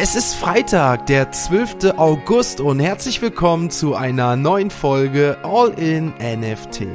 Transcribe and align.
Es 0.00 0.14
ist 0.14 0.36
Freitag, 0.36 1.06
der 1.06 1.32
12. 1.32 1.94
August 1.96 2.60
und 2.60 2.78
herzlich 2.78 3.20
willkommen 3.20 3.68
zu 3.68 3.96
einer 3.96 4.36
neuen 4.36 4.70
Folge 4.70 5.36
All 5.42 5.70
in 5.70 6.12
NFT. 6.20 6.86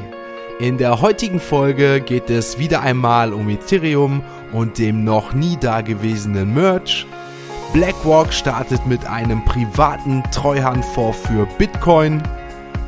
In 0.61 0.77
der 0.77 1.01
heutigen 1.01 1.41
Folge 1.41 1.99
geht 1.99 2.29
es 2.29 2.59
wieder 2.59 2.79
einmal 2.79 3.33
um 3.33 3.49
Ethereum 3.49 4.23
und 4.53 4.77
dem 4.77 5.03
noch 5.03 5.33
nie 5.33 5.57
dagewesenen 5.57 6.53
Merch. 6.53 7.05
BlackRock 7.73 8.31
startet 8.31 8.87
mit 8.87 9.05
einem 9.05 9.43
privaten 9.43 10.23
Treuhandfonds 10.31 11.27
für 11.27 11.45
Bitcoin. 11.57 12.23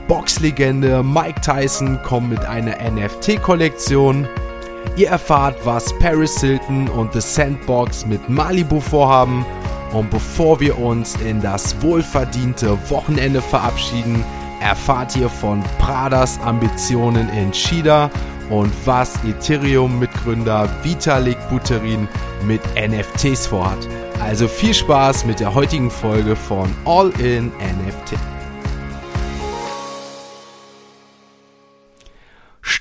Boxlegende 0.07 1.03
Mike 1.03 1.41
Tyson 1.41 1.99
kommt 2.03 2.29
mit 2.29 2.45
einer 2.45 2.77
NFT-Kollektion. 2.89 4.29
Ihr 4.95 5.09
erfahrt, 5.09 5.57
was 5.65 5.91
Paris 5.99 6.39
Hilton 6.39 6.87
und 6.87 7.11
The 7.11 7.19
Sandbox 7.19 8.05
mit 8.05 8.29
Malibu 8.29 8.79
vorhaben 8.79 9.45
und 9.95 10.09
bevor 10.09 10.59
wir 10.59 10.77
uns 10.77 11.15
in 11.15 11.41
das 11.41 11.81
wohlverdiente 11.81 12.77
Wochenende 12.89 13.41
verabschieden, 13.41 14.23
erfahrt 14.59 15.15
ihr 15.15 15.29
von 15.29 15.63
Pradas 15.79 16.37
Ambitionen 16.41 17.29
in 17.29 17.53
China 17.53 18.09
und 18.49 18.71
was 18.85 19.15
Ethereum-Mitgründer 19.23 20.69
Vitalik 20.83 21.37
Buterin 21.49 22.09
mit 22.45 22.61
NFTs 22.75 23.47
vorhat. 23.47 23.87
Also 24.21 24.47
viel 24.49 24.73
Spaß 24.73 25.25
mit 25.25 25.39
der 25.39 25.53
heutigen 25.53 25.89
Folge 25.89 26.35
von 26.35 26.69
All 26.85 27.09
in 27.19 27.47
NFT. 27.47 28.34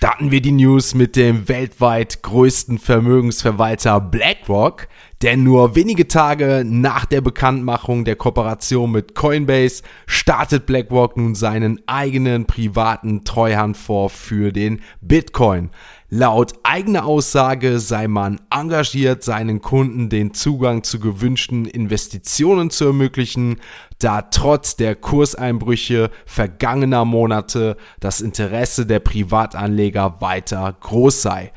Starten 0.04 0.30
wir 0.30 0.42
die 0.42 0.52
News 0.52 0.94
mit 0.94 1.16
dem 1.16 1.48
weltweit 1.48 2.22
größten 2.22 2.76
Vermögensverwalter 2.76 4.02
BlackRock, 4.02 4.86
denn 5.22 5.44
nur 5.44 5.76
wenige 5.76 6.06
Tage 6.08 6.62
nach 6.66 7.06
der 7.06 7.22
Bekanntmachung 7.22 8.04
der 8.04 8.14
Kooperation 8.14 8.92
mit 8.92 9.14
Coinbase 9.14 9.82
startet 10.04 10.66
BlackRock 10.66 11.16
nun 11.16 11.34
seinen 11.34 11.80
eigenen 11.86 12.44
privaten 12.44 13.24
Treuhandfonds 13.24 14.14
für 14.14 14.52
den 14.52 14.82
Bitcoin. 15.00 15.70
Laut 16.10 16.52
eigener 16.64 17.06
Aussage 17.06 17.78
sei 17.80 18.06
man 18.06 18.42
engagiert, 18.50 19.24
seinen 19.24 19.62
Kunden 19.62 20.10
den 20.10 20.34
Zugang 20.34 20.82
zu 20.82 21.00
gewünschten 21.00 21.64
Investitionen 21.64 22.68
zu 22.68 22.84
ermöglichen, 22.84 23.56
da 24.04 24.20
trotz 24.20 24.76
der 24.76 24.96
Kurseinbrüche 24.96 26.10
vergangener 26.26 27.06
Monate 27.06 27.78
das 28.00 28.20
Interesse 28.20 28.84
der 28.84 28.98
Privatanleger 28.98 30.20
weiter 30.20 30.76
groß 30.78 31.22
sei. 31.22 31.52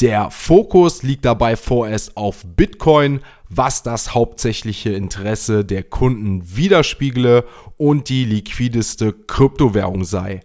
Der 0.00 0.30
Fokus 0.30 1.02
liegt 1.02 1.24
dabei 1.24 1.56
vorerst 1.56 2.16
auf 2.16 2.44
Bitcoin, 2.46 3.20
was 3.48 3.82
das 3.82 4.14
hauptsächliche 4.14 4.92
Interesse 4.92 5.64
der 5.64 5.82
Kunden 5.82 6.56
widerspiegle 6.56 7.44
und 7.76 8.08
die 8.08 8.24
liquideste 8.24 9.12
Kryptowährung 9.12 10.04
sei. 10.04 10.42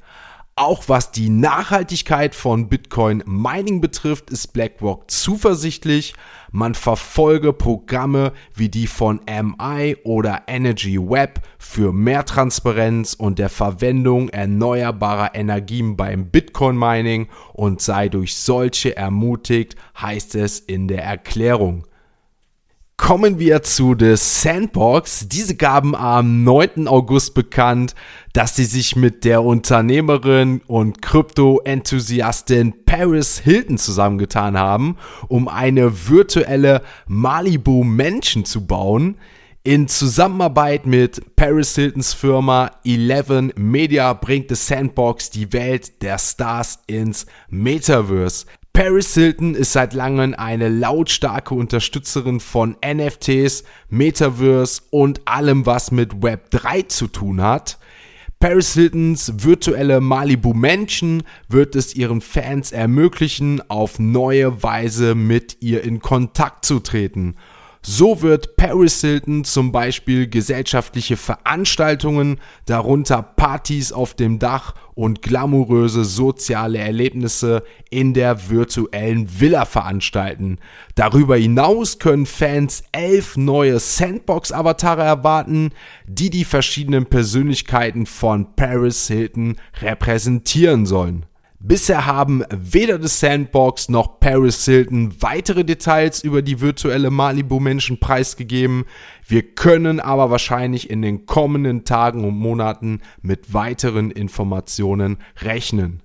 Auch 0.57 0.87
was 0.87 1.11
die 1.11 1.29
Nachhaltigkeit 1.29 2.33
von 2.33 2.69
Bitcoin 2.69 3.21
Mining 3.25 3.81
betrifft, 3.81 4.29
ist 4.29 4.53
BlackRock 4.53 5.11
zuversichtlich. 5.11 6.13
Man 6.49 6.75
verfolge 6.75 7.51
Programme 7.51 8.31
wie 8.53 8.69
die 8.69 8.87
von 8.87 9.19
MI 9.27 9.97
oder 10.05 10.43
Energy 10.47 10.97
Web 10.97 11.41
für 11.57 11.91
mehr 11.91 12.23
Transparenz 12.23 13.15
und 13.15 13.37
der 13.37 13.49
Verwendung 13.49 14.29
erneuerbarer 14.29 15.35
Energien 15.35 15.97
beim 15.97 16.27
Bitcoin 16.29 16.77
Mining 16.77 17.27
und 17.51 17.81
sei 17.81 18.07
durch 18.07 18.37
solche 18.37 18.95
ermutigt, 18.95 19.75
heißt 19.99 20.35
es 20.35 20.59
in 20.59 20.87
der 20.87 21.03
Erklärung. 21.03 21.85
Kommen 22.97 23.39
wir 23.39 23.61
zu 23.61 23.93
The 23.99 24.15
Sandbox. 24.15 25.27
Diese 25.27 25.55
gaben 25.55 25.95
am 25.95 26.45
9. 26.45 26.88
August 26.88 27.33
bekannt, 27.33 27.93
dass 28.31 28.55
sie 28.55 28.63
sich 28.63 28.95
mit 28.95 29.25
der 29.25 29.43
Unternehmerin 29.43 30.61
und 30.65 31.01
Krypto-Enthusiastin 31.01 32.85
Paris 32.85 33.39
Hilton 33.39 33.78
zusammengetan 33.78 34.57
haben, 34.57 34.95
um 35.28 35.50
eine 35.50 36.07
virtuelle 36.07 36.81
Malibu 37.06 37.83
Mansion 37.83 38.45
zu 38.45 38.66
bauen. 38.66 39.17
In 39.63 39.89
Zusammenarbeit 39.89 40.85
mit 40.85 41.35
Paris 41.35 41.75
Hiltons 41.75 42.13
Firma 42.13 42.72
Eleven 42.85 43.51
Media 43.57 44.13
bringt 44.13 44.50
The 44.50 44.56
Sandbox 44.56 45.31
die 45.31 45.51
Welt 45.51 46.01
der 46.01 46.17
Stars 46.17 46.79
ins 46.88 47.25
Metaverse. 47.50 48.45
Paris 48.75 49.13
Hilton 49.13 49.56
ist 49.56 49.72
seit 49.72 49.94
langem 49.94 50.34
eine 50.38 50.68
lautstarke 50.68 51.56
Unterstützerin 51.56 52.41
von 52.41 52.75
NFTs, 52.86 53.63
Metaverse 53.88 54.81
und 54.90 55.25
allem, 55.25 55.66
was 55.66 55.91
mit 55.91 56.22
Web 56.22 56.52
3 56.52 56.81
zu 56.81 57.08
tun 57.08 57.41
hat. 57.41 57.80
Paris 58.38 58.74
Hiltons 58.74 59.31
virtuelle 59.38 60.02
Malibu 60.02 60.53
Mansion 60.53 61.24
wird 61.47 61.78
es 61.78 61.96
ihren 61.96 62.19
Fans 62.19 62.74
ermöglichen, 62.74 63.62
auf 63.69 63.97
neue 63.97 64.62
Weise 64.62 65.16
mit 65.16 65.56
ihr 65.62 65.81
in 65.86 66.02
Kontakt 66.02 66.66
zu 66.66 66.81
treten. 66.81 67.36
So 67.88 68.23
wird 68.23 68.56
Paris 68.56 69.00
Hilton 69.01 69.44
zum 69.44 69.72
Beispiel 69.72 70.28
gesellschaftliche 70.28 71.18
Veranstaltungen, 71.18 72.41
darunter 72.66 73.22
Partys 73.22 73.91
auf 73.91 74.16
dem 74.16 74.40
Dach 74.40 74.73
und 74.96 75.22
glamouröse 75.22 76.03
soziale 76.03 76.79
Erlebnisse 76.79 77.62
in 77.91 78.16
der 78.16 78.50
virtuellen 78.50 79.40
Villa 79.40 79.66
veranstalten. 79.66 80.57
Darüber 80.95 81.38
hinaus 81.38 82.00
können 82.00 82.25
Fans 82.25 82.84
elf 82.91 83.38
neue 83.38 83.78
Sandbox-Avatare 83.78 85.03
erwarten, 85.03 85.69
die 86.07 86.31
die 86.31 86.45
verschiedenen 86.45 87.06
Persönlichkeiten 87.06 88.07
von 88.07 88.56
Paris 88.56 89.06
Hilton 89.06 89.57
repräsentieren 89.79 90.88
sollen. 90.88 91.28
Bisher 91.67 92.05
haben 92.05 92.43
weder 92.51 93.01
The 93.01 93.07
Sandbox 93.07 93.89
noch 93.89 94.19
Paris 94.19 94.65
Hilton 94.65 95.19
weitere 95.19 95.63
Details 95.63 96.23
über 96.23 96.43
die 96.43 96.61
virtuelle 96.61 97.09
Malibu 97.09 97.59
Menschen 97.59 97.99
preisgegeben. 97.99 98.85
Wir 99.27 99.41
können 99.41 99.99
aber 99.99 100.29
wahrscheinlich 100.29 100.91
in 100.91 101.01
den 101.01 101.25
kommenden 101.25 101.83
Tagen 101.83 102.23
und 102.23 102.37
Monaten 102.37 103.01
mit 103.23 103.55
weiteren 103.55 104.11
Informationen 104.11 105.17
rechnen. 105.41 106.03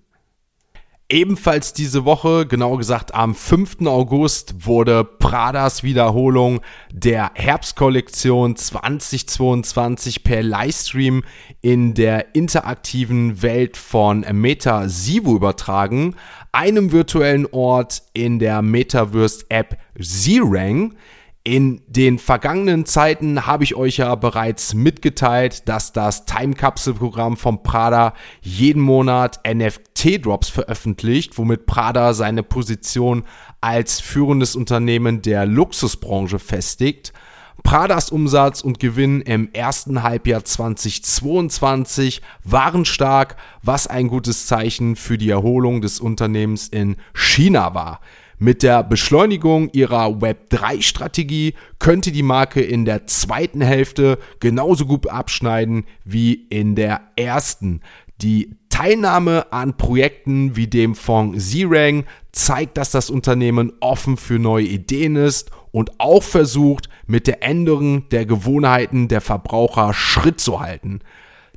Ebenfalls 1.12 1.72
diese 1.72 2.04
Woche, 2.04 2.46
genau 2.46 2.76
gesagt 2.76 3.16
am 3.16 3.34
5. 3.34 3.84
August, 3.86 4.64
wurde 4.64 5.02
Pradas 5.02 5.82
Wiederholung 5.82 6.60
der 6.92 7.32
Herbstkollektion 7.34 8.54
2022 8.54 10.22
per 10.22 10.44
Livestream 10.44 11.24
in 11.62 11.94
der 11.94 12.36
interaktiven 12.36 13.42
Welt 13.42 13.76
von 13.76 14.24
Meta 14.34 14.88
Sivu 14.88 15.34
übertragen, 15.34 16.14
einem 16.52 16.92
virtuellen 16.92 17.46
Ort 17.50 18.04
in 18.12 18.38
der 18.38 18.62
Metaverse-App 18.62 19.78
Zerang. 20.00 20.94
In 21.42 21.80
den 21.86 22.18
vergangenen 22.18 22.84
Zeiten 22.84 23.46
habe 23.46 23.64
ich 23.64 23.74
euch 23.74 23.96
ja 23.96 24.14
bereits 24.14 24.74
mitgeteilt, 24.74 25.66
dass 25.70 25.92
das 25.92 26.26
Time 26.26 26.52
Capsule 26.52 26.96
Programm 26.96 27.38
von 27.38 27.62
Prada 27.62 28.12
jeden 28.42 28.82
Monat 28.82 29.40
NFT 29.48 30.26
Drops 30.26 30.50
veröffentlicht, 30.50 31.38
womit 31.38 31.64
Prada 31.64 32.12
seine 32.12 32.42
Position 32.42 33.24
als 33.62 34.00
führendes 34.00 34.54
Unternehmen 34.54 35.22
der 35.22 35.46
Luxusbranche 35.46 36.38
festigt. 36.38 37.14
Pradas 37.62 38.10
Umsatz 38.10 38.60
und 38.60 38.78
Gewinn 38.78 39.22
im 39.22 39.50
ersten 39.54 40.02
Halbjahr 40.02 40.44
2022 40.44 42.20
waren 42.44 42.84
stark, 42.84 43.36
was 43.62 43.86
ein 43.86 44.08
gutes 44.08 44.46
Zeichen 44.46 44.94
für 44.94 45.16
die 45.16 45.30
Erholung 45.30 45.80
des 45.80 46.00
Unternehmens 46.00 46.68
in 46.68 46.96
China 47.14 47.74
war. 47.74 48.00
Mit 48.42 48.62
der 48.62 48.82
Beschleunigung 48.82 49.68
ihrer 49.74 50.06
Web3-Strategie 50.06 51.52
könnte 51.78 52.10
die 52.10 52.22
Marke 52.22 52.62
in 52.62 52.86
der 52.86 53.06
zweiten 53.06 53.60
Hälfte 53.60 54.18
genauso 54.40 54.86
gut 54.86 55.10
abschneiden 55.10 55.84
wie 56.04 56.46
in 56.48 56.74
der 56.74 57.02
ersten. 57.16 57.82
Die 58.22 58.56
Teilnahme 58.70 59.52
an 59.52 59.76
Projekten 59.76 60.56
wie 60.56 60.68
dem 60.68 60.94
von 60.94 61.38
Zerang 61.38 62.06
zeigt, 62.32 62.78
dass 62.78 62.90
das 62.90 63.10
Unternehmen 63.10 63.74
offen 63.80 64.16
für 64.16 64.38
neue 64.38 64.64
Ideen 64.64 65.16
ist 65.16 65.50
und 65.70 66.00
auch 66.00 66.22
versucht, 66.22 66.88
mit 67.06 67.26
der 67.26 67.42
Änderung 67.42 68.08
der 68.08 68.24
Gewohnheiten 68.24 69.08
der 69.08 69.20
Verbraucher 69.20 69.92
Schritt 69.92 70.40
zu 70.40 70.60
halten. 70.60 71.00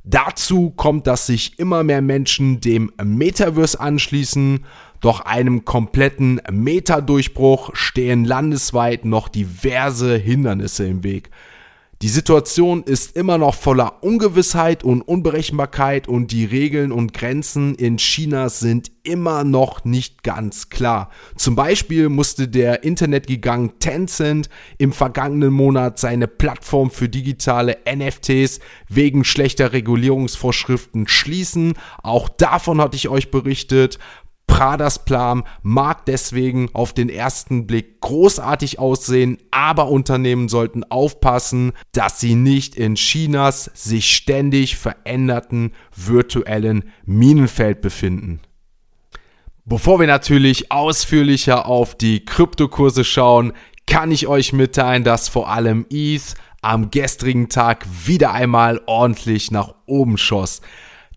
Dazu 0.04 0.68
kommt, 0.68 1.06
dass 1.06 1.26
sich 1.26 1.58
immer 1.58 1.82
mehr 1.82 2.02
Menschen 2.02 2.60
dem 2.60 2.92
Metaverse 3.02 3.80
anschließen, 3.80 4.66
doch 5.04 5.20
einem 5.20 5.64
kompletten 5.64 6.40
Meta-Durchbruch 6.50 7.70
stehen 7.74 8.24
landesweit 8.24 9.04
noch 9.04 9.28
diverse 9.28 10.16
Hindernisse 10.16 10.86
im 10.86 11.04
Weg. 11.04 11.30
Die 12.02 12.08
Situation 12.08 12.82
ist 12.82 13.16
immer 13.16 13.38
noch 13.38 13.54
voller 13.54 14.02
Ungewissheit 14.02 14.82
und 14.82 15.00
Unberechenbarkeit 15.02 16.08
und 16.08 16.32
die 16.32 16.44
Regeln 16.44 16.92
und 16.92 17.14
Grenzen 17.14 17.74
in 17.76 17.98
China 17.98 18.48
sind 18.48 18.90
immer 19.04 19.44
noch 19.44 19.84
nicht 19.84 20.22
ganz 20.22 20.70
klar. 20.70 21.10
Zum 21.36 21.54
Beispiel 21.54 22.08
musste 22.08 22.48
der 22.48 22.82
Internetgigant 22.84 23.80
Tencent 23.80 24.48
im 24.76 24.92
vergangenen 24.92 25.52
Monat 25.52 25.98
seine 25.98 26.26
Plattform 26.26 26.90
für 26.90 27.08
digitale 27.08 27.78
NFTs 27.90 28.60
wegen 28.88 29.24
schlechter 29.24 29.72
Regulierungsvorschriften 29.72 31.06
schließen. 31.06 31.74
Auch 32.02 32.28
davon 32.28 32.80
hatte 32.80 32.96
ich 32.96 33.08
euch 33.08 33.30
berichtet. 33.30 33.98
Pradas 34.46 35.04
Plan 35.04 35.42
mag 35.62 36.06
deswegen 36.06 36.70
auf 36.74 36.92
den 36.92 37.08
ersten 37.08 37.66
Blick 37.66 38.00
großartig 38.00 38.78
aussehen, 38.78 39.38
aber 39.50 39.88
Unternehmen 39.88 40.48
sollten 40.48 40.84
aufpassen, 40.84 41.72
dass 41.92 42.20
sie 42.20 42.34
nicht 42.34 42.76
in 42.76 42.94
Chinas 42.94 43.70
sich 43.74 44.14
ständig 44.14 44.76
veränderten 44.76 45.72
virtuellen 45.94 46.84
Minenfeld 47.04 47.80
befinden. 47.80 48.40
Bevor 49.64 49.98
wir 49.98 50.06
natürlich 50.06 50.70
ausführlicher 50.70 51.66
auf 51.66 51.96
die 51.96 52.24
Kryptokurse 52.24 53.02
schauen, 53.02 53.54
kann 53.86 54.12
ich 54.12 54.26
euch 54.26 54.52
mitteilen, 54.52 55.04
dass 55.04 55.28
vor 55.28 55.48
allem 55.48 55.86
ETH 55.90 56.34
am 56.60 56.90
gestrigen 56.90 57.48
Tag 57.48 57.86
wieder 58.06 58.32
einmal 58.32 58.80
ordentlich 58.86 59.50
nach 59.50 59.74
oben 59.86 60.18
schoss. 60.18 60.60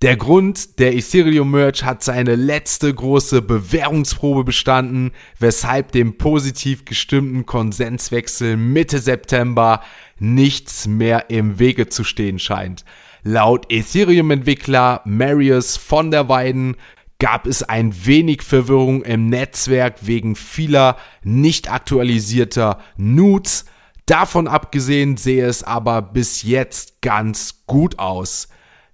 Der 0.04 0.16
Grund, 0.16 0.78
der 0.78 0.96
Ethereum 0.96 1.50
Merge 1.50 1.84
hat 1.84 2.04
seine 2.04 2.36
letzte 2.36 2.94
große 2.94 3.42
Bewährungsprobe 3.42 4.44
bestanden, 4.44 5.12
weshalb 5.40 5.92
dem 5.92 6.20
positiv 6.20 6.86
gestimmten 6.86 7.48
Konsenswechsel 7.48 8.58
Mitte 8.58 9.00
September 9.00 9.82
nichts 10.20 10.86
mehr 10.86 11.32
im 11.32 11.58
Wege 11.58 11.90
zu 11.90 12.04
stehen 12.04 12.38
scheint. 12.38 12.86
Laut 13.24 13.72
Ethereum-Entwickler 13.72 15.02
Marius 15.06 15.78
von 15.78 16.12
der 16.12 16.30
Weiden 16.30 16.76
gab 17.18 17.48
es 17.48 17.64
ein 17.64 18.06
wenig 18.06 18.44
Verwirrung 18.44 19.02
im 19.02 19.30
Netzwerk 19.30 19.96
wegen 20.06 20.36
vieler 20.36 20.98
nicht 21.24 21.72
aktualisierter 21.72 22.78
Nudes. 22.98 23.66
Davon 24.06 24.48
abgesehen 24.48 25.18
sehe 25.18 25.48
es 25.48 25.64
aber 25.64 26.04
bis 26.04 26.44
jetzt 26.44 27.02
ganz 27.02 27.64
gut 27.66 27.98
aus 27.98 28.48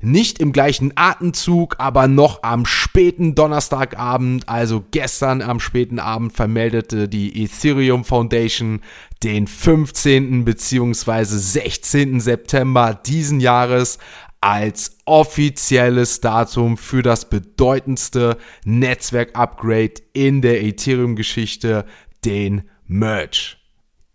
nicht 0.04 0.40
im 0.40 0.52
gleichen 0.52 0.92
Atemzug, 0.96 1.76
aber 1.80 2.08
noch 2.08 2.44
am 2.44 2.66
späten 2.66 3.36
Donnerstagabend, 3.36 4.50
also 4.50 4.84
gestern 4.92 5.42
am 5.42 5.60
späten 5.60 6.00
Abend, 6.00 6.34
vermeldete 6.34 7.08
die 7.08 7.44
Ethereum 7.44 8.04
Foundation 8.04 8.82
den 9.24 9.48
15. 9.48 10.44
bzw. 10.44 11.24
16. 11.24 12.20
September 12.20 12.94
diesen 12.94 13.40
Jahres 13.40 13.98
als 14.42 14.98
offizielles 15.06 16.20
Datum 16.20 16.76
für 16.76 17.02
das 17.02 17.30
bedeutendste 17.30 18.38
Netzwerk-Upgrade 18.66 19.94
in 20.12 20.42
der 20.42 20.64
Ethereum-Geschichte, 20.64 21.86
den 22.26 22.64
Merge. 22.86 23.62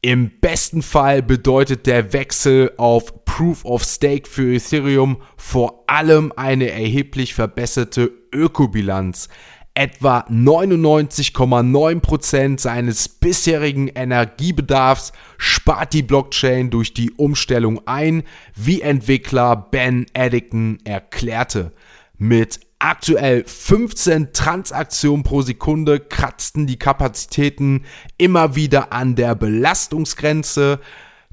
Im 0.00 0.30
besten 0.40 0.82
Fall 0.82 1.22
bedeutet 1.22 1.88
der 1.88 2.12
Wechsel 2.12 2.70
auf 2.76 3.24
Proof 3.24 3.64
of 3.64 3.82
Stake 3.82 4.28
für 4.28 4.54
Ethereum 4.54 5.20
vor 5.36 5.82
allem 5.88 6.32
eine 6.36 6.70
erheblich 6.70 7.34
verbesserte 7.34 8.12
Ökobilanz. 8.32 9.28
Etwa 9.74 10.20
99,9% 10.28 12.60
seines 12.60 13.08
bisherigen 13.08 13.88
Energiebedarfs 13.88 15.10
spart 15.36 15.92
die 15.92 16.04
Blockchain 16.04 16.70
durch 16.70 16.94
die 16.94 17.10
Umstellung 17.12 17.80
ein, 17.86 18.22
wie 18.54 18.80
Entwickler 18.80 19.56
Ben 19.56 20.06
Eddington 20.14 20.78
erklärte. 20.84 21.72
Mit 22.16 22.60
aktuell 22.78 23.44
15 23.44 24.32
Transaktionen 24.32 25.24
pro 25.24 25.42
Sekunde 25.42 26.00
kratzten 26.00 26.66
die 26.66 26.78
Kapazitäten 26.78 27.84
immer 28.16 28.54
wieder 28.54 28.92
an 28.92 29.16
der 29.16 29.34
Belastungsgrenze. 29.34 30.80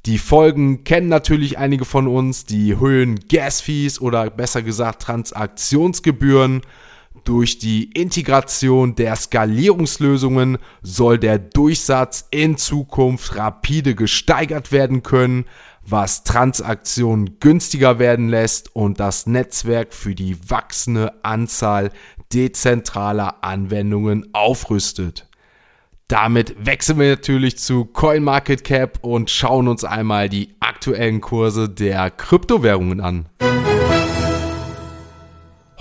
Die 0.05 0.17
Folgen 0.17 0.83
kennen 0.83 1.07
natürlich 1.07 1.57
einige 1.57 1.85
von 1.85 2.07
uns, 2.07 2.45
die 2.45 2.77
Höhen 2.77 3.19
Gas-Fees 3.27 3.99
oder 3.99 4.29
besser 4.29 4.61
gesagt 4.61 5.01
Transaktionsgebühren. 5.03 6.61
Durch 7.23 7.57
die 7.57 7.85
Integration 7.91 8.93
der 8.93 9.15
Skalierungslösungen 9.15 10.59
soll 10.83 11.17
der 11.17 11.39
Durchsatz 11.39 12.27
in 12.29 12.55
Zukunft 12.57 13.35
rapide 13.35 13.95
gesteigert 13.95 14.71
werden 14.71 15.01
können, 15.01 15.45
was 15.87 16.23
Transaktionen 16.23 17.39
günstiger 17.39 17.99
werden 17.99 18.29
lässt 18.29 18.75
und 18.75 18.99
das 18.99 19.27
Netzwerk 19.27 19.93
für 19.93 20.15
die 20.15 20.37
wachsende 20.49 21.13
Anzahl 21.23 21.91
dezentraler 22.33 23.43
Anwendungen 23.43 24.29
aufrüstet. 24.33 25.27
Damit 26.07 26.55
wechseln 26.63 26.99
wir 26.99 27.09
natürlich 27.09 27.57
zu 27.57 27.85
CoinMarketCap 27.85 28.99
und 29.01 29.31
schauen 29.31 29.67
uns 29.67 29.83
einmal 29.83 30.29
die 30.29 30.55
aktuellen 30.59 31.21
Kurse 31.21 31.67
der 31.67 32.11
Kryptowährungen 32.11 33.01
an. 33.01 33.25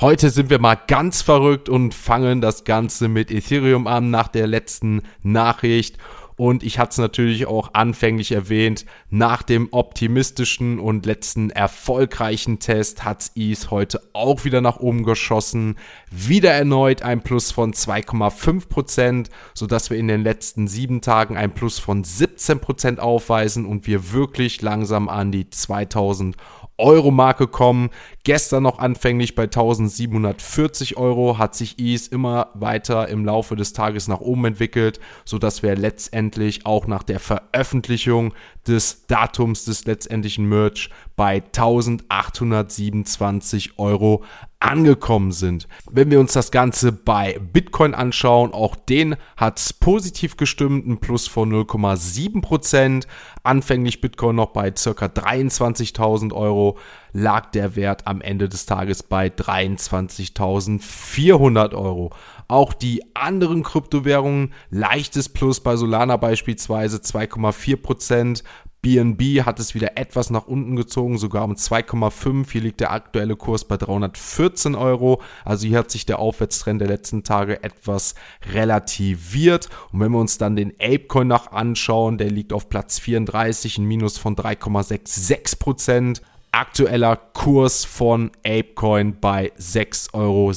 Heute 0.00 0.30
sind 0.30 0.50
wir 0.50 0.58
mal 0.58 0.74
ganz 0.74 1.22
verrückt 1.22 1.68
und 1.68 1.94
fangen 1.94 2.40
das 2.40 2.64
Ganze 2.64 3.08
mit 3.08 3.30
Ethereum 3.30 3.86
an 3.86 4.10
nach 4.10 4.28
der 4.28 4.46
letzten 4.46 5.02
Nachricht. 5.22 5.98
Und 6.36 6.64
ich 6.64 6.78
hatte 6.78 6.90
es 6.90 6.98
natürlich 6.98 7.46
auch 7.46 7.74
anfänglich 7.74 8.32
erwähnt, 8.32 8.84
nach 9.08 9.42
dem 9.42 9.68
optimistischen 9.70 10.80
und 10.80 11.06
letzten 11.06 11.50
erfolgreichen 11.50 12.58
Test 12.58 13.04
hat 13.04 13.30
ETH 13.36 13.70
heute 13.70 14.00
auch 14.12 14.44
wieder 14.44 14.60
nach 14.60 14.78
oben 14.78 15.04
geschossen. 15.04 15.76
Wieder 16.10 16.50
erneut 16.50 17.02
ein 17.02 17.22
Plus 17.22 17.52
von 17.52 17.72
2,5%, 17.72 18.68
Prozent, 18.68 19.30
sodass 19.54 19.90
wir 19.90 19.96
in 19.96 20.08
den 20.08 20.22
letzten 20.22 20.66
sieben 20.66 21.00
Tagen 21.00 21.36
ein 21.36 21.52
Plus 21.52 21.78
von 21.78 22.02
17 22.02 22.58
Prozent 22.60 23.00
aufweisen 23.00 23.64
und 23.64 23.86
wir 23.86 24.12
wirklich 24.12 24.60
langsam 24.60 25.08
an 25.08 25.30
die 25.30 25.48
2000 25.48 26.36
Euro-Marke 26.78 27.46
kommen. 27.46 27.90
Gestern 28.26 28.62
noch 28.62 28.78
anfänglich 28.78 29.34
bei 29.34 29.42
1740 29.42 30.96
Euro, 30.96 31.36
hat 31.36 31.54
sich 31.54 31.78
ETH 31.78 32.08
immer 32.08 32.48
weiter 32.54 33.06
im 33.10 33.26
Laufe 33.26 33.54
des 33.54 33.74
Tages 33.74 34.08
nach 34.08 34.20
oben 34.20 34.46
entwickelt, 34.46 34.98
sodass 35.26 35.62
wir 35.62 35.76
letztendlich 35.76 36.64
auch 36.64 36.86
nach 36.86 37.02
der 37.02 37.20
Veröffentlichung 37.20 38.32
des 38.66 39.06
Datums 39.08 39.66
des 39.66 39.84
letztendlichen 39.84 40.48
Merch 40.48 40.88
bei 41.16 41.42
1827 41.42 43.78
Euro 43.78 44.24
angekommen 44.58 45.32
sind. 45.32 45.68
Wenn 45.90 46.10
wir 46.10 46.18
uns 46.18 46.32
das 46.32 46.50
Ganze 46.50 46.92
bei 46.92 47.38
Bitcoin 47.38 47.92
anschauen, 47.92 48.54
auch 48.54 48.74
den 48.74 49.16
hat 49.36 49.58
es 49.58 49.74
positiv 49.74 50.38
gestimmt, 50.38 50.86
ein 50.86 50.96
Plus 50.96 51.26
von 51.26 51.52
0,7%. 51.52 53.04
Anfänglich 53.42 54.00
Bitcoin 54.00 54.36
noch 54.36 54.52
bei 54.52 54.70
ca. 54.70 54.90
23.000 54.90 56.32
Euro, 56.32 56.78
lag 57.14 57.50
der 57.52 57.76
Wert 57.76 58.06
am 58.06 58.20
Ende 58.20 58.50
des 58.50 58.66
Tages 58.66 59.02
bei 59.02 59.28
23.400 59.28 61.74
Euro. 61.74 62.10
Auch 62.48 62.74
die 62.74 63.02
anderen 63.14 63.62
Kryptowährungen, 63.62 64.52
leichtes 64.68 65.30
Plus 65.30 65.60
bei 65.60 65.76
Solana 65.76 66.18
beispielsweise 66.18 66.98
2,4%, 66.98 68.42
BNB 68.84 69.46
hat 69.46 69.58
es 69.60 69.74
wieder 69.74 69.96
etwas 69.96 70.28
nach 70.28 70.46
unten 70.46 70.76
gezogen, 70.76 71.16
sogar 71.16 71.44
um 71.44 71.54
2,5. 71.54 72.52
Hier 72.52 72.60
liegt 72.60 72.80
der 72.80 72.92
aktuelle 72.92 73.34
Kurs 73.34 73.64
bei 73.64 73.78
314 73.78 74.74
Euro. 74.74 75.22
Also 75.42 75.66
hier 75.66 75.78
hat 75.78 75.90
sich 75.90 76.04
der 76.04 76.18
Aufwärtstrend 76.18 76.82
der 76.82 76.88
letzten 76.88 77.24
Tage 77.24 77.62
etwas 77.62 78.14
relativiert. 78.52 79.70
Und 79.90 80.00
wenn 80.00 80.12
wir 80.12 80.18
uns 80.18 80.36
dann 80.36 80.54
den 80.54 80.74
Apecoin 80.78 81.28
noch 81.28 81.50
anschauen, 81.50 82.18
der 82.18 82.30
liegt 82.30 82.52
auf 82.52 82.68
Platz 82.68 82.98
34, 82.98 83.78
ein 83.78 83.86
Minus 83.86 84.18
von 84.18 84.36
3,66 84.36 85.58
Prozent. 85.58 86.20
Aktueller 86.54 87.16
Kurs 87.16 87.84
von 87.84 88.30
Apecoin 88.46 89.18
bei 89.18 89.50
6,66 89.58 90.12
Euro. 90.12 90.52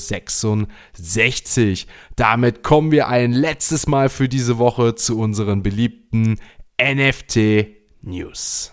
Damit 2.16 2.62
kommen 2.62 2.92
wir 2.92 3.08
ein 3.08 3.34
letztes 3.34 3.88
Mal 3.88 4.10
für 4.10 4.30
diese 4.30 4.60
Woche 4.60 4.94
zu 4.94 5.18
unseren 5.18 5.63
beliebten 5.63 6.39
NFT 6.80 7.66
News. 8.04 8.72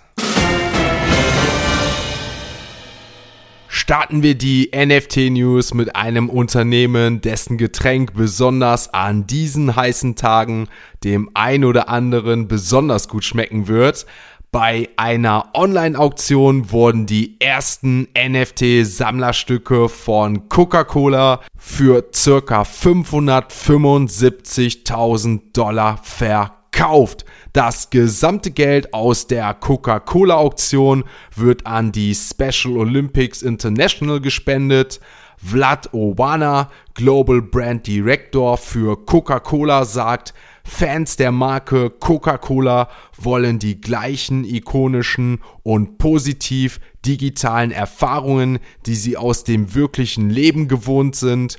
Starten 3.68 4.22
wir 4.22 4.34
die 4.36 4.70
NFT 4.72 5.30
News 5.30 5.74
mit 5.74 5.96
einem 5.96 6.30
Unternehmen, 6.30 7.20
dessen 7.20 7.58
Getränk 7.58 8.14
besonders 8.14 8.94
an 8.94 9.26
diesen 9.26 9.74
heißen 9.74 10.14
Tagen 10.14 10.68
dem 11.02 11.28
ein 11.34 11.64
oder 11.64 11.88
anderen 11.88 12.48
besonders 12.48 13.08
gut 13.08 13.24
schmecken 13.24 13.66
wird. 13.66 14.06
Bei 14.54 14.88
einer 14.96 15.50
Online-Auktion 15.54 16.70
wurden 16.70 17.04
die 17.06 17.40
ersten 17.40 18.06
NFT-Sammlerstücke 18.16 19.88
von 19.88 20.48
Coca-Cola 20.48 21.40
für 21.58 22.04
circa 22.14 22.62
575.000 22.62 25.40
Dollar 25.52 25.98
verkauft. 26.04 27.24
Das 27.52 27.90
gesamte 27.90 28.52
Geld 28.52 28.94
aus 28.94 29.26
der 29.26 29.54
Coca-Cola-Auktion 29.54 31.02
wird 31.34 31.66
an 31.66 31.90
die 31.90 32.14
Special 32.14 32.76
Olympics 32.76 33.42
International 33.42 34.20
gespendet. 34.20 35.00
Vlad 35.36 35.92
Owana, 35.92 36.70
Global 36.94 37.42
Brand 37.42 37.88
Director 37.88 38.56
für 38.56 39.04
Coca-Cola, 39.04 39.84
sagt, 39.84 40.32
Fans 40.66 41.16
der 41.16 41.30
Marke 41.30 41.90
Coca-Cola 41.90 42.88
wollen 43.18 43.58
die 43.58 43.80
gleichen 43.80 44.44
ikonischen 44.44 45.40
und 45.62 45.98
positiv 45.98 46.80
digitalen 47.04 47.70
Erfahrungen, 47.70 48.58
die 48.86 48.94
sie 48.94 49.16
aus 49.18 49.44
dem 49.44 49.74
wirklichen 49.74 50.30
Leben 50.30 50.66
gewohnt 50.66 51.16
sind. 51.16 51.58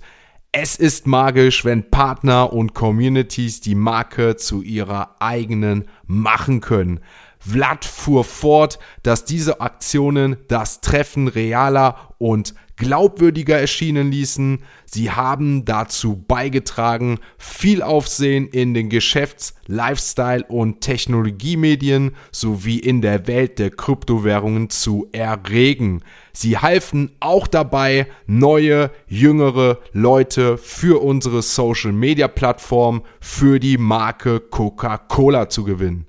Es 0.51 0.75
ist 0.75 1.05
magisch, 1.05 1.63
wenn 1.65 1.91
Partner 1.91 2.51
und 2.51 2.73
Communities 2.73 3.61
die 3.61 3.75
Marke 3.75 4.37
zu 4.37 4.63
ihrer 4.63 5.15
eigenen 5.19 5.85
machen 6.07 6.59
können. 6.59 6.99
Vlad 7.47 7.85
fuhr 7.85 8.23
fort, 8.23 8.79
dass 9.03 9.23
diese 9.23 9.61
Aktionen 9.61 10.37
das 10.47 10.81
Treffen 10.81 11.27
realer 11.27 12.15
und 12.17 12.55
glaubwürdiger 12.75 13.59
erschienen 13.59 14.11
ließen. 14.11 14.63
Sie 14.85 15.11
haben 15.11 15.63
dazu 15.63 16.23
beigetragen, 16.27 17.19
viel 17.37 17.81
Aufsehen 17.81 18.47
in 18.47 18.73
den 18.73 18.89
Geschäfts-, 18.89 19.53
Lifestyle- 19.67 20.45
und 20.47 20.81
Technologiemedien 20.81 22.15
sowie 22.31 22.79
in 22.79 23.01
der 23.01 23.27
Welt 23.27 23.59
der 23.59 23.69
Kryptowährungen 23.69 24.69
zu 24.69 25.07
erregen. 25.11 26.01
Sie 26.33 26.57
halfen 26.57 27.11
auch 27.19 27.47
dabei, 27.47 28.07
neue, 28.25 28.91
jüngere 29.07 29.79
Leute 29.93 30.57
für 30.57 31.01
unsere 31.01 31.41
Social-Media-Plattform 31.41 33.03
für 33.21 33.59
die 33.59 33.77
Marke 33.77 34.39
Coca-Cola 34.39 35.47
zu 35.47 35.63
gewinnen. 35.63 36.07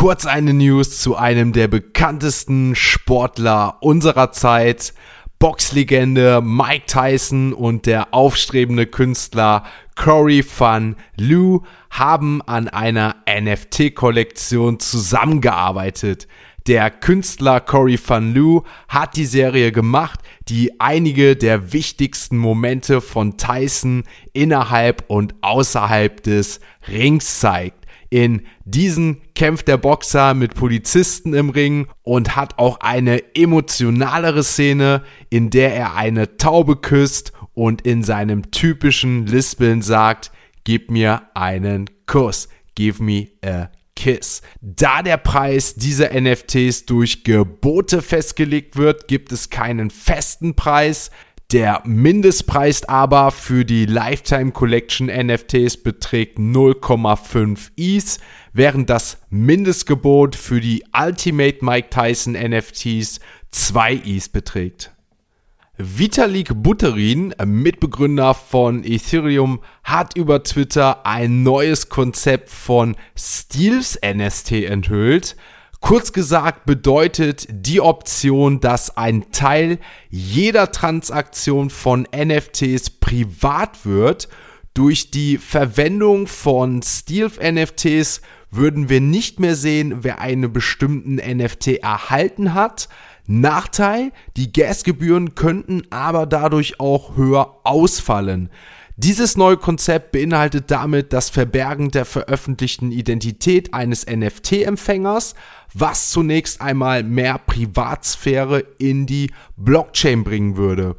Kurz 0.00 0.24
eine 0.24 0.54
News 0.54 0.98
zu 0.98 1.14
einem 1.14 1.52
der 1.52 1.68
bekanntesten 1.68 2.74
Sportler 2.74 3.76
unserer 3.82 4.32
Zeit. 4.32 4.94
Boxlegende 5.38 6.40
Mike 6.40 6.86
Tyson 6.86 7.52
und 7.52 7.84
der 7.84 8.14
aufstrebende 8.14 8.86
Künstler 8.86 9.62
Corey 9.96 10.42
Van 10.42 10.96
Lou 11.18 11.64
haben 11.90 12.40
an 12.40 12.68
einer 12.68 13.16
NFT-Kollektion 13.28 14.80
zusammengearbeitet. 14.80 16.28
Der 16.66 16.90
Künstler 16.90 17.60
Corey 17.60 17.98
Van 18.02 18.32
Lou 18.34 18.62
hat 18.88 19.16
die 19.16 19.26
Serie 19.26 19.70
gemacht, 19.70 20.20
die 20.48 20.80
einige 20.80 21.36
der 21.36 21.74
wichtigsten 21.74 22.38
Momente 22.38 23.02
von 23.02 23.36
Tyson 23.36 24.04
innerhalb 24.32 25.04
und 25.08 25.34
außerhalb 25.42 26.22
des 26.22 26.60
Rings 26.88 27.40
zeigt. 27.40 27.79
In 28.10 28.42
diesen 28.64 29.22
kämpft 29.36 29.68
der 29.68 29.76
Boxer 29.76 30.34
mit 30.34 30.54
Polizisten 30.54 31.32
im 31.32 31.50
Ring 31.50 31.86
und 32.02 32.34
hat 32.34 32.58
auch 32.58 32.80
eine 32.80 33.36
emotionalere 33.36 34.42
Szene, 34.42 35.04
in 35.30 35.50
der 35.50 35.74
er 35.74 35.94
eine 35.94 36.36
Taube 36.36 36.76
küsst 36.76 37.32
und 37.54 37.82
in 37.82 38.02
seinem 38.02 38.50
typischen 38.50 39.26
Lispeln 39.26 39.80
sagt, 39.80 40.32
gib 40.64 40.90
mir 40.90 41.22
einen 41.34 41.88
Kuss, 42.06 42.48
give 42.74 43.00
me 43.00 43.28
a 43.44 43.70
kiss. 43.94 44.42
Da 44.60 45.02
der 45.02 45.18
Preis 45.18 45.74
dieser 45.74 46.18
NFTs 46.18 46.86
durch 46.86 47.22
Gebote 47.22 48.02
festgelegt 48.02 48.76
wird, 48.76 49.08
gibt 49.08 49.30
es 49.30 49.50
keinen 49.50 49.90
festen 49.90 50.56
Preis. 50.56 51.10
Der 51.52 51.82
Mindestpreis 51.84 52.84
aber 52.84 53.32
für 53.32 53.64
die 53.64 53.84
Lifetime 53.84 54.52
Collection 54.52 55.08
NFTs 55.08 55.78
beträgt 55.78 56.38
0,5 56.38 57.70
ETH, 57.76 58.20
während 58.52 58.88
das 58.88 59.18
Mindestgebot 59.30 60.36
für 60.36 60.60
die 60.60 60.84
Ultimate 60.96 61.64
Mike 61.64 61.88
Tyson 61.90 62.34
NFTs 62.34 63.18
2 63.50 63.94
ETH 63.94 64.30
beträgt. 64.30 64.92
Vitalik 65.76 66.52
Buterin, 66.54 67.34
Mitbegründer 67.44 68.34
von 68.34 68.84
Ethereum, 68.84 69.58
hat 69.82 70.16
über 70.16 70.44
Twitter 70.44 71.04
ein 71.04 71.42
neues 71.42 71.88
Konzept 71.88 72.48
von 72.48 72.94
Steels 73.18 73.98
NFT 74.04 74.52
enthüllt. 74.66 75.34
Kurz 75.80 76.12
gesagt 76.12 76.66
bedeutet 76.66 77.48
die 77.50 77.80
Option, 77.80 78.60
dass 78.60 78.96
ein 78.96 79.32
Teil 79.32 79.78
jeder 80.10 80.70
Transaktion 80.70 81.70
von 81.70 82.06
NFTs 82.14 82.90
privat 82.90 83.84
wird. 83.84 84.28
Durch 84.74 85.10
die 85.10 85.36
Verwendung 85.38 86.26
von 86.26 86.82
Stealth 86.82 87.40
NFTs 87.42 88.20
würden 88.50 88.88
wir 88.88 89.00
nicht 89.00 89.40
mehr 89.40 89.56
sehen, 89.56 90.04
wer 90.04 90.20
einen 90.20 90.52
bestimmten 90.52 91.16
NFT 91.16 91.78
erhalten 91.82 92.54
hat. 92.54 92.88
Nachteil, 93.26 94.12
die 94.36 94.52
Gasgebühren 94.52 95.34
könnten 95.34 95.82
aber 95.90 96.26
dadurch 96.26 96.78
auch 96.78 97.16
höher 97.16 97.60
ausfallen. 97.64 98.50
Dieses 99.02 99.38
neue 99.38 99.56
Konzept 99.56 100.12
beinhaltet 100.12 100.70
damit 100.70 101.14
das 101.14 101.30
Verbergen 101.30 101.90
der 101.90 102.04
veröffentlichten 102.04 102.92
Identität 102.92 103.72
eines 103.72 104.06
NFT-Empfängers, 104.06 105.34
was 105.72 106.10
zunächst 106.10 106.60
einmal 106.60 107.02
mehr 107.02 107.38
Privatsphäre 107.38 108.62
in 108.76 109.06
die 109.06 109.30
Blockchain 109.56 110.22
bringen 110.22 110.58
würde. 110.58 110.96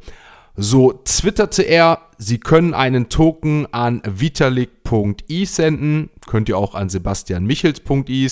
So 0.56 0.92
twitterte 1.04 1.62
er, 1.62 2.00
Sie 2.18 2.40
können 2.40 2.74
einen 2.74 3.08
Token 3.08 3.72
an 3.72 4.02
vitalik.i 4.04 5.44
senden, 5.44 6.10
könnt 6.26 6.48
ihr 6.48 6.58
auch 6.58 6.74
an 6.74 6.88
sebastianmichels.i 6.88 8.28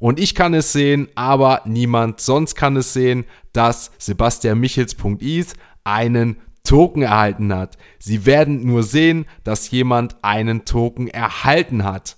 und 0.00 0.20
ich 0.20 0.34
kann 0.34 0.52
es 0.52 0.72
sehen, 0.72 1.08
aber 1.14 1.62
niemand 1.64 2.20
sonst 2.20 2.56
kann 2.56 2.76
es 2.76 2.92
sehen, 2.92 3.24
dass 3.54 3.90
sebastianmichels.i 3.96 5.44
einen 5.82 6.36
Token 6.64 7.02
erhalten 7.02 7.54
hat. 7.54 7.76
Sie 7.98 8.26
werden 8.26 8.66
nur 8.66 8.82
sehen, 8.82 9.26
dass 9.44 9.70
jemand 9.70 10.16
einen 10.22 10.64
Token 10.64 11.08
erhalten 11.08 11.84
hat. 11.84 12.16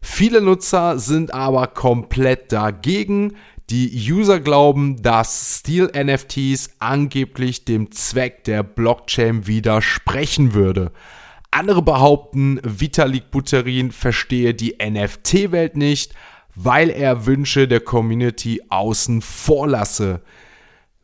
Viele 0.00 0.40
Nutzer 0.40 0.98
sind 0.98 1.34
aber 1.34 1.66
komplett 1.66 2.52
dagegen. 2.52 3.36
Die 3.70 3.90
User 4.12 4.38
glauben, 4.38 5.02
dass 5.02 5.58
Steel 5.58 5.90
NFTs 5.92 6.76
angeblich 6.78 7.64
dem 7.64 7.90
Zweck 7.90 8.44
der 8.44 8.62
Blockchain 8.62 9.48
widersprechen 9.48 10.54
würde. 10.54 10.92
Andere 11.50 11.82
behaupten, 11.82 12.60
Vitalik 12.62 13.30
Buterin 13.30 13.90
verstehe 13.90 14.54
die 14.54 14.76
NFT-Welt 14.78 15.76
nicht, 15.76 16.14
weil 16.54 16.90
er 16.90 17.26
Wünsche 17.26 17.66
der 17.66 17.80
Community 17.80 18.62
außen 18.68 19.22
vor 19.22 19.66
lasse. 19.66 20.20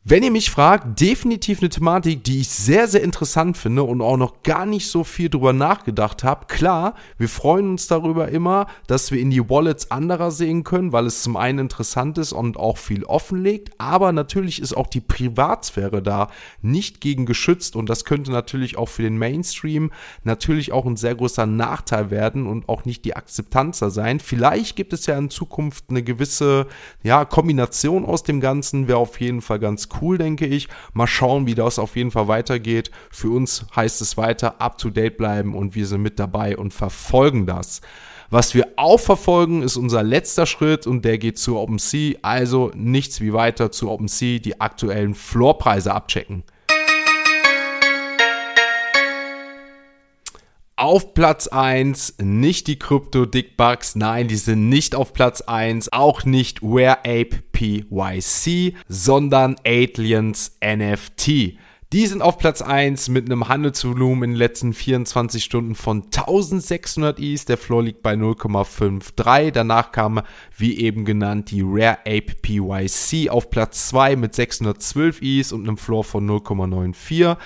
Wenn 0.04 0.24
ihr 0.24 0.32
mich 0.32 0.50
fragt, 0.50 1.00
definitiv 1.00 1.60
eine 1.60 1.68
Thematik, 1.68 2.24
die 2.24 2.40
ich 2.40 2.48
sehr, 2.48 2.88
sehr 2.88 3.04
interessant 3.04 3.56
finde 3.56 3.84
und 3.84 4.00
auch 4.00 4.16
noch 4.16 4.42
gar 4.42 4.66
nicht 4.66 4.88
so 4.88 5.04
viel 5.04 5.28
drüber 5.28 5.52
nachgedacht 5.52 6.24
habe. 6.24 6.46
Klar, 6.46 6.96
wir 7.18 7.28
freuen 7.28 7.70
uns 7.70 7.86
darüber 7.86 8.26
immer, 8.26 8.66
dass 8.88 9.12
wir 9.12 9.20
in 9.20 9.30
die 9.30 9.48
Wallets 9.48 9.92
anderer 9.92 10.32
sehen 10.32 10.64
können, 10.64 10.92
weil 10.92 11.06
es 11.06 11.22
zum 11.22 11.36
einen 11.36 11.60
interessant 11.60 12.18
ist 12.18 12.32
und 12.32 12.56
auch 12.56 12.78
viel 12.78 13.04
offenlegt, 13.04 13.70
aber 13.78 14.10
natürlich 14.10 14.60
ist 14.60 14.76
auch 14.76 14.88
die 14.88 15.00
Privatsphäre 15.00 16.02
da 16.02 16.30
nicht 16.62 17.00
gegen 17.00 17.24
geschützt 17.24 17.76
und 17.76 17.88
das 17.88 18.04
könnte 18.04 18.32
natürlich 18.32 18.76
auch 18.76 18.88
für 18.88 19.02
den 19.02 19.18
Mainstream 19.18 19.92
natürlich 20.24 20.72
auch 20.72 20.84
ein 20.84 20.96
sehr 20.96 21.14
großer 21.14 21.46
Nachteil 21.46 22.10
werden 22.10 22.48
und 22.48 22.68
auch 22.68 22.84
nicht 22.86 23.04
die 23.04 23.14
Akzeptanz 23.14 23.78
da 23.78 23.88
sein. 23.88 24.18
Vielleicht 24.18 24.74
gibt 24.74 24.92
es 24.94 25.06
ja 25.06 25.16
in 25.16 25.30
Zukunft 25.30 25.84
eine 25.90 26.02
gewisse 26.02 26.66
ja, 27.04 27.24
Kombination 27.24 28.04
aus 28.04 28.24
dem 28.24 28.40
Ganzen, 28.40 28.88
wäre 28.88 28.98
auf 28.98 29.20
jeden 29.20 29.42
Fall 29.42 29.60
ganz 29.60 29.91
cool, 30.00 30.16
denke 30.16 30.46
ich. 30.46 30.68
Mal 30.92 31.06
schauen, 31.06 31.46
wie 31.46 31.54
das 31.54 31.78
auf 31.78 31.96
jeden 31.96 32.10
Fall 32.10 32.28
weitergeht. 32.28 32.90
Für 33.10 33.30
uns 33.30 33.66
heißt 33.74 34.00
es 34.00 34.16
weiter 34.16 34.60
up 34.60 34.78
to 34.78 34.90
date 34.90 35.16
bleiben 35.16 35.54
und 35.54 35.74
wir 35.74 35.86
sind 35.86 36.02
mit 36.02 36.18
dabei 36.18 36.56
und 36.56 36.72
verfolgen 36.72 37.46
das. 37.46 37.80
Was 38.30 38.54
wir 38.54 38.68
auch 38.76 38.98
verfolgen, 38.98 39.62
ist 39.62 39.76
unser 39.76 40.02
letzter 40.02 40.46
Schritt 40.46 40.86
und 40.86 41.04
der 41.04 41.18
geht 41.18 41.38
zu 41.38 41.58
OpenSea. 41.58 42.16
Also 42.22 42.70
nichts 42.74 43.20
wie 43.20 43.34
weiter 43.34 43.70
zu 43.70 43.90
OpenSea, 43.90 44.38
die 44.38 44.58
aktuellen 44.58 45.14
Floorpreise 45.14 45.92
abchecken. 45.92 46.42
Auf 50.76 51.14
Platz 51.14 51.46
1 51.46 52.16
nicht 52.22 52.66
die 52.66 52.78
Crypto 52.78 53.26
Dick 53.26 53.56
Bugs, 53.56 53.94
nein, 53.94 54.26
die 54.26 54.36
sind 54.36 54.68
nicht 54.68 54.96
auf 54.96 55.12
Platz 55.12 55.42
1, 55.42 55.92
auch 55.92 56.24
nicht 56.24 56.62
Where 56.62 57.00
Ape 57.00 57.42
PYC, 57.62 58.74
sondern 58.88 59.54
Aliens 59.64 60.58
NFT. 60.64 61.56
Die 61.92 62.06
sind 62.06 62.22
auf 62.22 62.38
Platz 62.38 62.60
1 62.60 63.08
mit 63.10 63.26
einem 63.26 63.48
Handelsvolumen 63.48 64.24
in 64.24 64.30
den 64.30 64.38
letzten 64.38 64.72
24 64.72 65.44
Stunden 65.44 65.74
von 65.74 66.04
1600 66.04 67.20
Is. 67.20 67.44
Der 67.44 67.58
Floor 67.58 67.84
liegt 67.84 68.02
bei 68.02 68.14
0,53. 68.14 69.52
Danach 69.52 69.92
kam, 69.92 70.22
wie 70.56 70.78
eben 70.78 71.04
genannt, 71.04 71.50
die 71.50 71.62
Rare 71.62 71.98
Ape 72.00 72.34
PYC 72.40 73.28
auf 73.28 73.50
Platz 73.50 73.88
2 73.90 74.16
mit 74.16 74.34
612 74.34 75.20
Is 75.22 75.52
und 75.52 75.68
einem 75.68 75.76
Floor 75.76 76.02
von 76.02 76.28
0,94. 76.28 77.36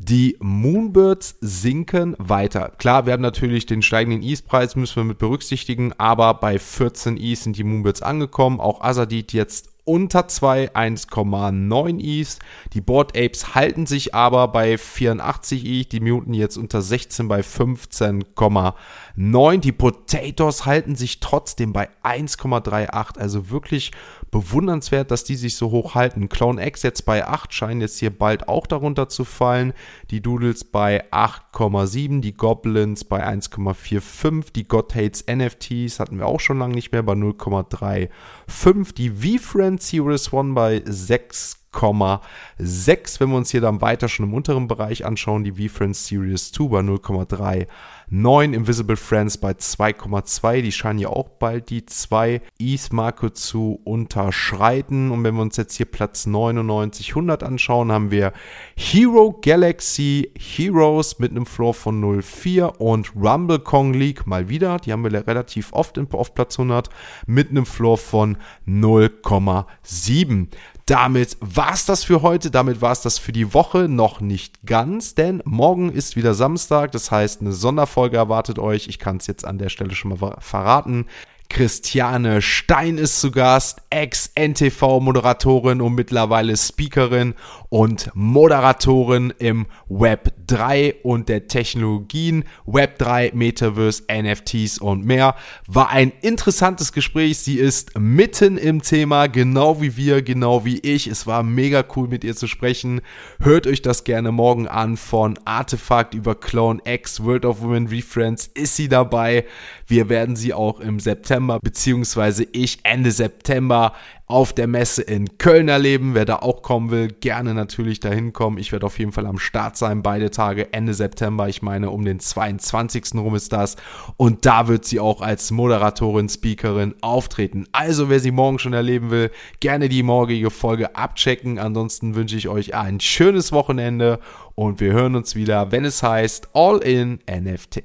Die 0.00 0.36
Moonbirds 0.38 1.38
sinken 1.40 2.14
weiter. 2.18 2.70
Klar, 2.78 3.06
wir 3.06 3.12
haben 3.12 3.20
natürlich 3.20 3.66
den 3.66 3.82
steigenden 3.82 4.22
Ease-Preis, 4.22 4.76
müssen 4.76 4.94
wir 4.94 5.02
mit 5.02 5.18
berücksichtigen, 5.18 5.92
aber 5.98 6.34
bei 6.34 6.60
14 6.60 7.16
Ease 7.16 7.42
sind 7.42 7.56
die 7.56 7.64
Moonbirds 7.64 8.02
angekommen. 8.02 8.60
Auch 8.60 8.80
Azadid 8.80 9.32
jetzt 9.32 9.70
unter 9.88 10.28
2, 10.28 10.74
1,9 10.74 11.98
ETH. 11.98 12.38
Die 12.74 12.80
Board 12.80 13.16
Apes 13.16 13.56
halten 13.56 13.86
sich 13.86 14.14
aber 14.14 14.46
bei 14.48 14.78
84 14.78 15.64
ETH, 15.64 15.90
die 15.90 16.00
Mutant 16.00 16.36
jetzt 16.36 16.58
unter 16.58 16.80
16 16.80 17.26
bei 17.26 17.40
15,9. 17.40 19.58
Die 19.58 19.72
Potatoes 19.72 20.64
halten 20.66 20.94
sich 20.94 21.18
trotzdem 21.20 21.72
bei 21.72 21.88
1,38, 22.04 23.18
also 23.18 23.50
wirklich 23.50 23.90
bewundernswert, 24.30 25.10
dass 25.10 25.24
die 25.24 25.36
sich 25.36 25.56
so 25.56 25.70
hoch 25.70 25.94
halten. 25.94 26.28
Clone 26.28 26.62
X 26.66 26.82
jetzt 26.82 27.06
bei 27.06 27.26
8, 27.26 27.50
scheinen 27.52 27.80
jetzt 27.80 27.98
hier 27.98 28.10
bald 28.10 28.48
auch 28.48 28.66
darunter 28.66 29.08
zu 29.08 29.24
fallen. 29.24 29.72
Die 30.10 30.20
Doodles 30.20 30.64
bei 30.64 31.10
8,7, 31.10 32.20
die 32.20 32.34
Goblins 32.34 33.04
bei 33.04 33.26
1,45, 33.26 34.52
die 34.52 34.68
God 34.68 34.94
Hates 34.94 35.24
NFTs 35.26 36.00
hatten 36.00 36.18
wir 36.18 36.26
auch 36.26 36.40
schon 36.40 36.58
lange 36.58 36.74
nicht 36.74 36.92
mehr 36.92 37.02
bei 37.02 37.14
0,35, 37.14 38.94
die 38.94 39.08
V-Friends 39.10 39.88
Series 39.88 40.32
One 40.32 40.54
bei 40.54 40.78
6,6. 40.78 43.20
Wenn 43.20 43.30
wir 43.30 43.36
uns 43.36 43.50
hier 43.50 43.60
dann 43.60 43.80
weiter 43.80 44.08
schon 44.08 44.26
im 44.26 44.34
unteren 44.34 44.66
Bereich 44.68 45.06
anschauen, 45.06 45.44
die 45.44 45.52
V-Friends 45.52 46.06
Series 46.06 46.52
2 46.52 46.68
bei 46.68 46.80
0,3. 46.80 47.66
9 48.10 48.54
Invisible 48.54 48.96
Friends 48.96 49.38
bei 49.38 49.52
2,2. 49.52 50.62
Die 50.62 50.72
scheinen 50.72 50.98
ja 50.98 51.08
auch 51.08 51.28
bald 51.28 51.70
die 51.70 51.84
2 51.84 52.40
Ease-Marke 52.58 53.32
zu 53.32 53.80
unterschreiten. 53.84 55.10
Und 55.10 55.24
wenn 55.24 55.34
wir 55.34 55.42
uns 55.42 55.56
jetzt 55.56 55.76
hier 55.76 55.86
Platz 55.86 56.26
99, 56.26 57.10
100 57.10 57.42
anschauen, 57.42 57.92
haben 57.92 58.10
wir 58.10 58.32
Hero 58.76 59.38
Galaxy 59.42 60.32
Heroes 60.38 61.18
mit 61.18 61.30
einem 61.30 61.46
Floor 61.46 61.74
von 61.74 62.02
0,4 62.02 62.76
und 62.78 63.12
Rumble 63.14 63.58
Kong 63.58 63.92
League 63.92 64.26
mal 64.26 64.48
wieder. 64.48 64.78
Die 64.78 64.92
haben 64.92 65.04
wir 65.04 65.26
relativ 65.26 65.72
oft 65.72 65.98
auf 66.12 66.34
Platz 66.34 66.58
100 66.58 66.88
mit 67.26 67.50
einem 67.50 67.66
Floor 67.66 67.98
von 67.98 68.38
0,7 68.66 70.48
damit 70.88 71.36
war's 71.40 71.84
das 71.84 72.04
für 72.04 72.22
heute, 72.22 72.50
damit 72.50 72.80
war's 72.80 73.02
das 73.02 73.18
für 73.18 73.32
die 73.32 73.52
Woche, 73.52 73.88
noch 73.90 74.22
nicht 74.22 74.64
ganz, 74.64 75.14
denn 75.14 75.42
morgen 75.44 75.92
ist 75.92 76.16
wieder 76.16 76.32
Samstag, 76.32 76.92
das 76.92 77.10
heißt 77.10 77.42
eine 77.42 77.52
Sonderfolge 77.52 77.97
erwartet 78.06 78.58
euch, 78.58 78.88
ich 78.88 78.98
kann 78.98 79.18
es 79.18 79.26
jetzt 79.26 79.44
an 79.44 79.58
der 79.58 79.68
Stelle 79.68 79.94
schon 79.94 80.16
mal 80.18 80.36
verraten. 80.40 81.06
Christiane 81.50 82.42
Stein 82.42 82.98
ist 82.98 83.20
zu 83.20 83.30
Gast, 83.30 83.80
Ex-NTV-Moderatorin 83.90 85.80
und 85.80 85.94
mittlerweile 85.94 86.56
Speakerin 86.56 87.34
und 87.70 88.10
Moderatorin 88.14 89.32
im 89.38 89.66
Web 89.88 90.34
3 90.46 90.96
und 91.02 91.28
der 91.28 91.48
Technologien, 91.48 92.44
Web 92.66 92.98
3, 92.98 93.32
Metaverse, 93.34 94.04
NFTs 94.10 94.78
und 94.78 95.04
mehr. 95.04 95.34
War 95.66 95.90
ein 95.90 96.12
interessantes 96.20 96.92
Gespräch. 96.92 97.38
Sie 97.38 97.58
ist 97.58 97.98
mitten 97.98 98.56
im 98.56 98.82
Thema, 98.82 99.26
genau 99.26 99.80
wie 99.80 99.96
wir, 99.96 100.22
genau 100.22 100.64
wie 100.64 100.78
ich. 100.78 101.06
Es 101.06 101.26
war 101.26 101.42
mega 101.42 101.84
cool 101.96 102.08
mit 102.08 102.24
ihr 102.24 102.36
zu 102.36 102.46
sprechen. 102.46 103.00
Hört 103.40 103.66
euch 103.66 103.82
das 103.82 104.04
gerne 104.04 104.32
morgen 104.32 104.68
an 104.68 104.96
von 104.96 105.38
Artefakt 105.44 106.14
über 106.14 106.34
Clone 106.34 106.80
X, 106.84 107.22
World 107.24 107.44
of 107.44 107.62
Women 107.62 107.88
Refriends 107.88 108.46
ist 108.46 108.76
sie 108.76 108.88
dabei. 108.88 109.44
Wir 109.86 110.08
werden 110.08 110.36
sie 110.36 110.52
auch 110.54 110.80
im 110.80 111.00
September, 111.38 111.60
beziehungsweise 111.62 112.46
ich 112.50 112.80
Ende 112.82 113.12
September 113.12 113.92
auf 114.26 114.52
der 114.52 114.66
Messe 114.66 115.02
in 115.02 115.38
Köln 115.38 115.68
erleben. 115.68 116.16
Wer 116.16 116.24
da 116.24 116.36
auch 116.36 116.62
kommen 116.62 116.90
will, 116.90 117.08
gerne 117.08 117.54
natürlich 117.54 118.00
dahin 118.00 118.32
kommen. 118.32 118.58
Ich 118.58 118.72
werde 118.72 118.86
auf 118.86 118.98
jeden 118.98 119.12
Fall 119.12 119.24
am 119.24 119.38
Start 119.38 119.76
sein, 119.76 120.02
beide 120.02 120.32
Tage 120.32 120.72
Ende 120.72 120.94
September. 120.94 121.48
Ich 121.48 121.62
meine, 121.62 121.90
um 121.90 122.04
den 122.04 122.18
22. 122.18 123.14
rum 123.14 123.36
ist 123.36 123.52
das. 123.52 123.76
Und 124.16 124.46
da 124.46 124.66
wird 124.66 124.84
sie 124.84 124.98
auch 124.98 125.22
als 125.22 125.52
Moderatorin, 125.52 126.28
Speakerin 126.28 126.96
auftreten. 127.02 127.66
Also, 127.70 128.10
wer 128.10 128.18
sie 128.18 128.32
morgen 128.32 128.58
schon 128.58 128.72
erleben 128.72 129.10
will, 129.10 129.30
gerne 129.60 129.88
die 129.88 130.02
morgige 130.02 130.50
Folge 130.50 130.96
abchecken. 130.96 131.60
Ansonsten 131.60 132.16
wünsche 132.16 132.36
ich 132.36 132.48
euch 132.48 132.74
ein 132.74 132.98
schönes 132.98 133.52
Wochenende 133.52 134.18
und 134.56 134.80
wir 134.80 134.92
hören 134.92 135.14
uns 135.14 135.36
wieder, 135.36 135.70
wenn 135.70 135.84
es 135.84 136.02
heißt 136.02 136.48
All 136.52 136.78
in 136.78 137.20
NFT. 137.30 137.84